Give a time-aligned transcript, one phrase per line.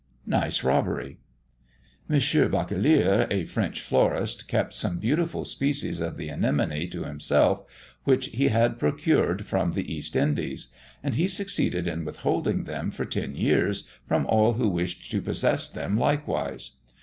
[0.25, 1.19] NICE ROBBERY.
[2.09, 2.17] M.
[2.49, 7.61] Bachalier, a French florist, kept some beautiful species of the anemone to himself,
[8.03, 10.69] which he had procured from the East Indies;
[11.03, 15.69] and he succeeded in withholding them, for ten years, from all who wished to possess
[15.69, 16.77] them likewise.